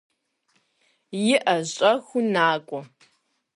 [1.27, 2.79] ИӀэ, щӀэхыу накӏуэ.